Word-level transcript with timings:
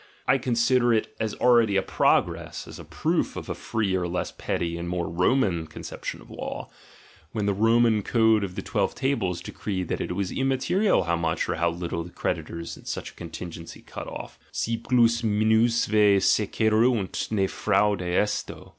I 0.27 0.39
consider 0.39 0.91
it 0.91 1.15
as 1.19 1.35
already 1.35 1.75
a 1.77 1.83
progress, 1.83 2.67
as 2.67 2.79
a 2.79 2.83
proof 2.83 3.35
of 3.35 3.49
a 3.49 3.53
freer, 3.53 4.07
less 4.07 4.31
petty, 4.35 4.75
and 4.75 4.89
more 4.89 5.07
Roman 5.07 5.67
conception 5.67 6.21
of 6.23 6.31
law, 6.31 6.71
when 7.33 7.45
the 7.45 7.53
Roman 7.53 8.01
Code 8.01 8.43
of 8.43 8.55
the 8.55 8.63
Twelve 8.63 8.95
Tables 8.95 9.41
decreed 9.41 9.89
that 9.89 10.01
it 10.01 10.15
was 10.15 10.31
immaterial 10.31 11.03
how 11.03 11.17
much 11.17 11.47
or 11.47 11.53
how 11.53 11.69
little 11.69 12.03
the 12.03 12.09
creditors 12.09 12.75
in 12.77 12.85
such 12.85 13.11
a 13.11 13.15
contingency 13.15 13.83
cut 13.83 14.07
off, 14.07 14.39
"si 14.51 14.75
plus 14.75 15.21
minusve 15.21 16.17
secuerunt, 16.23 17.27
nc 17.29 17.47
Jraudc 17.51 18.01
esto." 18.01 18.69